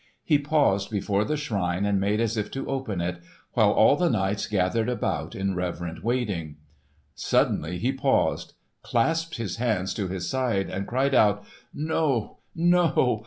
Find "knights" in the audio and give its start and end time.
4.09-4.47